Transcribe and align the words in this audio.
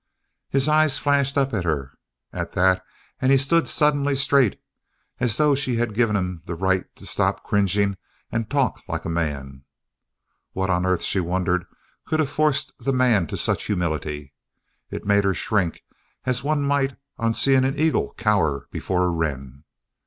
His 0.49 0.67
eyes 0.67 0.97
flashed 0.97 1.37
up 1.37 1.53
at 1.53 1.63
her, 1.63 1.93
at 2.33 2.53
that, 2.53 2.83
and 3.21 3.31
he 3.31 3.37
stood 3.37 3.67
suddenly 3.67 4.15
straight 4.15 4.59
as 5.19 5.37
though 5.37 5.53
she 5.53 5.75
had 5.75 5.93
given 5.93 6.15
him 6.15 6.41
the 6.45 6.55
right 6.55 6.87
to 6.95 7.05
stop 7.05 7.43
cringing 7.43 7.97
and 8.31 8.49
talk 8.49 8.81
like 8.87 9.05
a 9.05 9.09
man. 9.13 9.63
What 10.53 10.71
on 10.71 10.87
earth, 10.87 11.03
she 11.03 11.19
wondered, 11.19 11.67
could 12.07 12.19
have 12.19 12.31
forced 12.31 12.71
the 12.79 12.91
man 12.91 13.27
to 13.27 13.37
such 13.37 13.65
humility? 13.65 14.33
It 14.89 15.05
made 15.05 15.23
her 15.23 15.35
shrink 15.35 15.83
as 16.25 16.43
one 16.43 16.63
might 16.63 16.95
on 17.19 17.35
seeing 17.35 17.63
an 17.63 17.77
eagle 17.79 18.15
cower 18.17 18.67
before 18.71 19.03
a 19.05 19.11
wren. 19.11 19.65